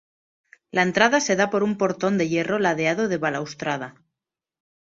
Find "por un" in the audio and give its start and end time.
1.51-1.77